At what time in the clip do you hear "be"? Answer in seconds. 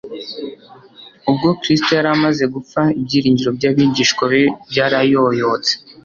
4.31-4.41